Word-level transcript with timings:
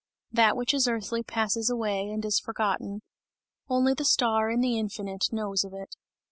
That 0.31 0.57
which 0.57 0.73
is 0.73 0.87
earthly 0.87 1.21
passes 1.21 1.69
away, 1.69 2.09
and 2.09 2.25
is 2.25 2.39
forgotten; 2.39 3.03
only 3.69 3.93
the 3.93 4.03
star 4.03 4.49
in 4.49 4.59
the 4.61 4.79
infinite 4.79 5.31
knows 5.31 5.63
of 5.63 5.73
it. 5.75 5.95